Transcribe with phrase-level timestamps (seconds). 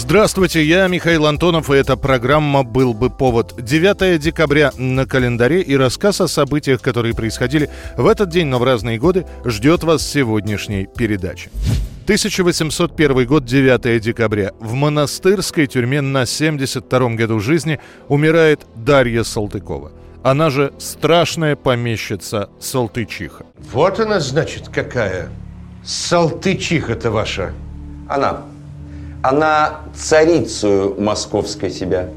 [0.00, 3.56] Здравствуйте, я Михаил Антонов, и эта программа «Был бы повод».
[3.58, 8.62] 9 декабря на календаре и рассказ о событиях, которые происходили в этот день, но в
[8.62, 11.50] разные годы, ждет вас в сегодняшней передаче.
[12.04, 14.52] 1801 год, 9 декабря.
[14.60, 19.90] В монастырской тюрьме на 72-м году жизни умирает Дарья Салтыкова.
[20.22, 23.46] Она же страшная помещица Салтычиха.
[23.72, 25.28] Вот она, значит, какая.
[25.84, 27.52] Салтычиха-то ваша.
[28.08, 28.44] Она.
[29.22, 32.08] Она царицу московской себя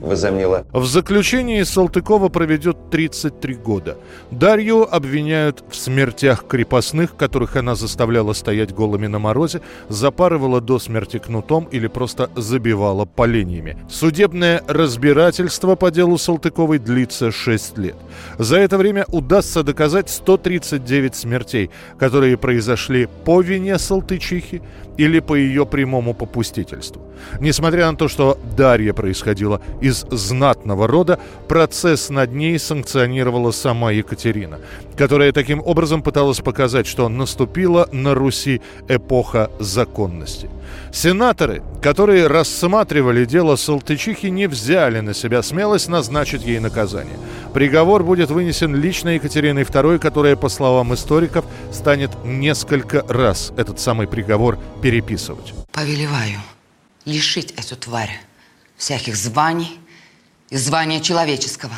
[0.00, 0.66] возомнила.
[0.72, 3.96] В заключении Салтыкова проведет 33 года.
[4.30, 11.18] Дарью обвиняют в смертях крепостных, которых она заставляла стоять голыми на морозе, запарывала до смерти
[11.18, 13.76] кнутом или просто забивала поленьями.
[13.88, 17.96] Судебное разбирательство по делу Салтыковой длится 6 лет.
[18.38, 24.62] За это время удастся доказать 139 смертей, которые произошли по вине Салтычихи
[24.98, 27.02] или по ее прямому попустительству.
[27.40, 34.58] Несмотря на то, что Дарья происходила из знатного рода, процесс над ней санкционировала сама Екатерина,
[34.96, 40.50] которая таким образом пыталась показать, что наступила на Руси эпоха законности.
[40.92, 47.16] Сенаторы, которые рассматривали дело Салтычихи, не взяли на себя смелость назначить ей наказание.
[47.52, 54.06] Приговор будет вынесен лично Екатериной II, которая, по словам историков, станет несколько раз этот самый
[54.06, 55.52] приговор переписывать.
[55.72, 56.38] Повелеваю
[57.04, 58.20] лишить эту тварь
[58.78, 59.78] всяких званий
[60.48, 61.74] и звания человеческого.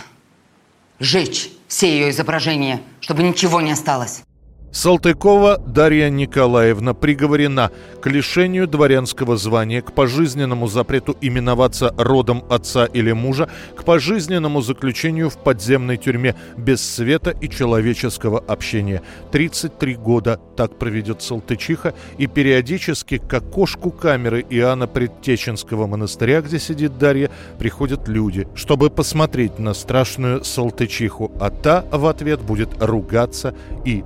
[1.01, 4.23] Жечь все ее изображения, чтобы ничего не осталось.
[4.73, 13.11] Салтыкова Дарья Николаевна приговорена к лишению дворянского звания, к пожизненному запрету именоваться родом отца или
[13.11, 19.03] мужа, к пожизненному заключению в подземной тюрьме без света и человеческого общения.
[19.33, 26.97] 33 года так проведет Салтычиха, и периодически к окошку камеры Иоанна Предтеченского монастыря, где сидит
[26.97, 33.53] Дарья, приходят люди, чтобы посмотреть на страшную Салтычиху, а та в ответ будет ругаться
[33.85, 34.05] и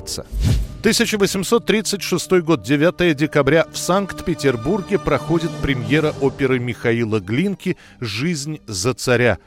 [0.00, 0.26] плеваться.
[0.80, 9.38] 1836 год, 9 декабря, в Санкт-Петербурге проходит премьера оперы Михаила Глинки «Жизнь за царя».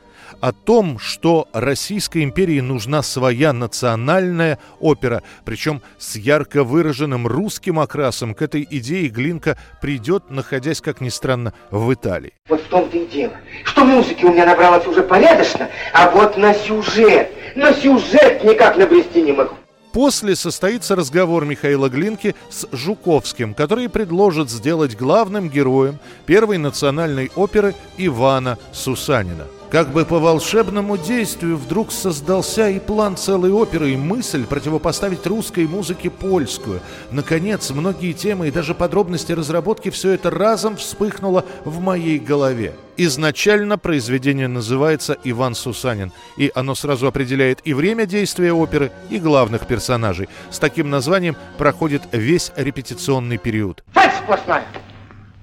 [0.41, 8.33] О том, что Российской империи нужна своя национальная опера, причем с ярко выраженным русским окрасом,
[8.33, 12.33] к этой идее Глинка придет, находясь, как ни странно, в Италии.
[12.49, 13.33] Вот в том-то и дело,
[13.63, 19.21] что музыки у меня набралось уже порядочно, а вот на сюжет, на сюжет никак набрести
[19.21, 19.55] не могу.
[19.93, 27.75] После состоится разговор Михаила Глинки с Жуковским, который предложит сделать главным героем первой национальной оперы
[27.97, 29.45] Ивана Сусанина.
[29.73, 35.65] Как бы по волшебному действию вдруг создался и план целой оперы, и мысль противопоставить русской
[35.65, 36.79] музыке польскую.
[37.09, 42.75] Наконец, многие темы и даже подробности разработки все это разом вспыхнуло в моей голове.
[42.97, 49.65] Изначально произведение называется «Иван Сусанин», и оно сразу определяет и время действия оперы, и главных
[49.65, 50.29] персонажей.
[50.51, 53.83] С таким названием проходит весь репетиционный период.
[53.91, 54.65] Фальшь сплошная.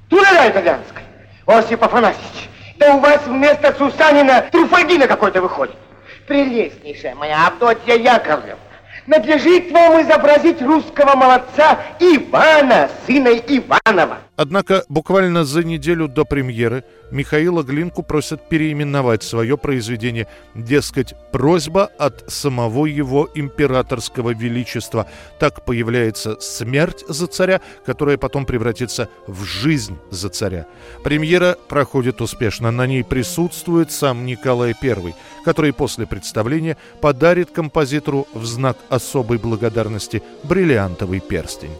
[0.08, 1.02] Туляля итальянская.
[1.46, 2.48] Осип Афанасьевич,
[2.80, 5.76] да у вас вместо Сусанина Труфальдина какой-то выходит.
[6.26, 8.56] Прелестнейшая моя Авдотья Яковлевна,
[9.10, 14.18] надлежит вам изобразить русского молодца Ивана, сына Иванова.
[14.36, 20.28] Однако буквально за неделю до премьеры Михаила Глинку просят переименовать свое произведение.
[20.54, 25.06] Дескать, просьба от самого его императорского величества.
[25.38, 30.66] Так появляется смерть за царя, которая потом превратится в жизнь за царя.
[31.02, 32.70] Премьера проходит успешно.
[32.70, 35.14] На ней присутствует сам Николай I,
[35.44, 41.72] который после представления подарит композитору в знак особой благодарности бриллиантовый перстень.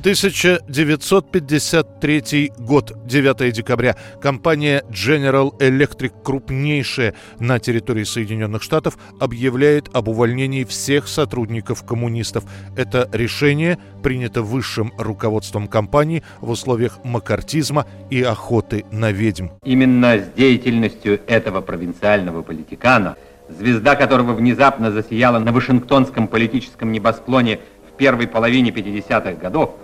[0.00, 3.96] 1953 год, 9 декабря.
[4.22, 12.44] Компания General Electric, крупнейшая на территории Соединенных Штатов, объявляет об увольнении всех сотрудников коммунистов.
[12.78, 19.48] Это решение принято высшим руководством компании в условиях макартизма и охоты на ведьм.
[19.64, 23.16] Именно с деятельностью этого провинциального политикана,
[23.50, 29.74] звезда которого внезапно засияла на Вашингтонском политическом небосклоне в первой половине 50-х годов,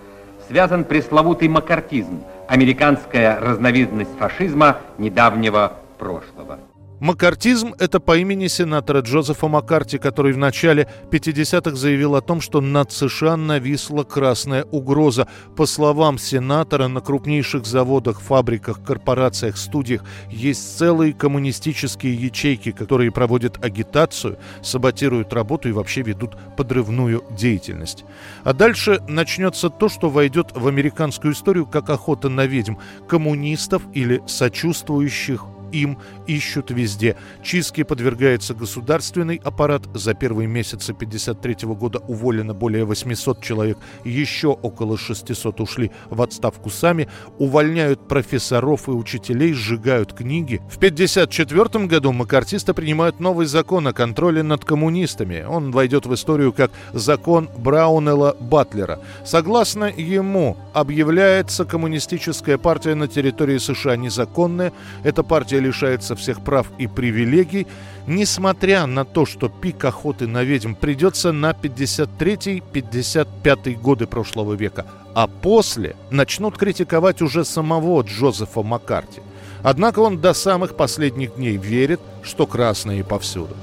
[0.49, 6.59] связан пресловутый макартизм, американская разновидность фашизма недавнего прошлого.
[6.99, 12.63] Маккартизм– это по имени сенатора Джозефа Маккарти, который в начале 50-х заявил о том, что
[12.63, 15.29] над США нависла красная угроза.
[15.57, 23.63] По словам сенатора, на крупнейших заводах, фабриках, корпорациях, студиях есть целые коммунистические ячейки, которые проводят
[23.63, 28.07] агитацию, саботируют работу и вообще ведут подрывную деятельность.
[28.43, 32.77] А дальше начнется то, что войдет в американскую историю как охота на ведьм–
[33.09, 37.17] коммунистов или сочувствующих им ищут везде.
[37.43, 39.83] Чистке подвергается государственный аппарат.
[39.95, 43.79] За первые месяцы 1953 года уволено более 800 человек.
[44.05, 47.09] Еще около 600 ушли в отставку сами.
[47.39, 50.61] Увольняют профессоров и учителей, сжигают книги.
[50.71, 55.45] В 1954 году макартисты принимают новый закон о контроле над коммунистами.
[55.49, 59.01] Он войдет в историю как закон Браунелла Батлера.
[59.25, 64.73] Согласно ему, объявляется коммунистическая партия на территории США незаконная.
[65.05, 67.67] Эта партия лишается всех прав и привилегий,
[68.07, 75.27] несмотря на то, что пик охоты на ведьм придется на 53-55 годы прошлого века, а
[75.27, 79.21] после начнут критиковать уже самого Джозефа Маккарти.
[79.63, 83.57] Однако он до самых последних дней верит, что красные повсюду.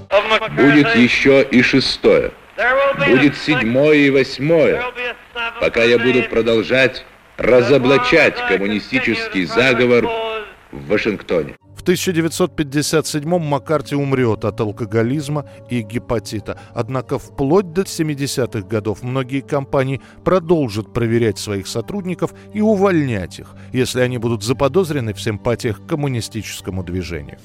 [0.56, 2.32] Будет еще и шестое.
[3.08, 4.84] Будет седьмое и восьмое,
[5.60, 7.06] пока я буду продолжать
[7.38, 10.08] разоблачать коммунистический заговор
[10.72, 11.56] в Вашингтоне.
[11.84, 16.58] В 1957-м Маккарти умрет от алкоголизма и гепатита.
[16.74, 24.00] Однако вплоть до 70-х годов многие компании продолжат проверять своих сотрудников и увольнять их, если
[24.00, 27.40] они будут заподозрены в симпатиях к коммунистическому движению.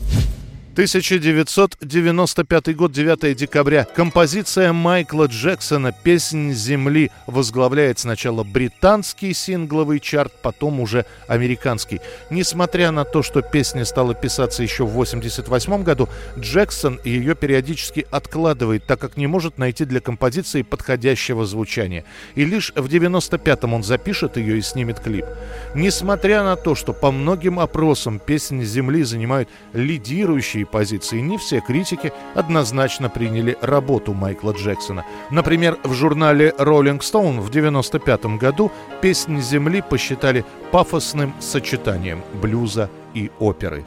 [0.79, 3.85] 1995 год, 9 декабря.
[3.97, 12.01] Композиция Майкла Джексона «Песнь земли» возглавляет сначала британский сингловый чарт, потом уже американский.
[12.31, 16.09] Несмотря на то, что песня стала писаться еще в 1988 году,
[16.39, 22.05] Джексон ее периодически откладывает, так как не может найти для композиции подходящего звучания.
[22.37, 25.27] И лишь в 1995-м он запишет ее и снимет клип.
[25.75, 32.13] Несмотря на то, что по многим опросам «Песнь земли» занимают лидирующие позиции, не все критики
[32.35, 35.05] однозначно приняли работу Майкла Джексона.
[35.31, 38.71] Например, в журнале Rolling Stone в 1995 году
[39.01, 43.85] «Песнь земли» посчитали пафосным сочетанием блюза и оперы.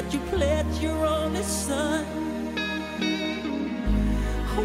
[0.00, 2.04] That you pledged your only son?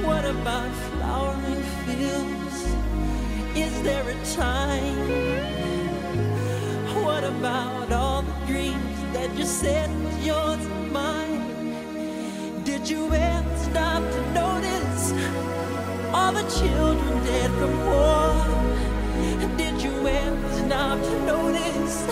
[0.03, 2.57] What about flowering fields?
[3.55, 4.97] Is there a time?
[7.03, 12.63] What about all the dreams that you said was yours and mine?
[12.63, 15.03] Did you ever stop to notice
[16.13, 18.24] all the children dead from war?
[20.85, 22.05] Stop to notice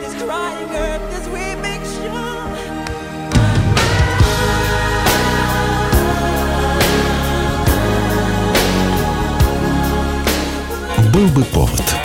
[0.00, 2.48] this crying earth, this weeping shore?
[11.12, 11.97] Был бы повод.